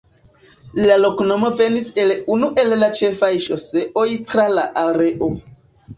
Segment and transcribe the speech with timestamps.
[0.85, 5.31] La loknomo venis el unu el la ĉefaj ŝoseoj tra la areo.